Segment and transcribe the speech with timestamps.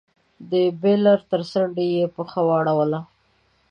[0.51, 2.99] د بېلر تر څنډې يې پښه واړوله.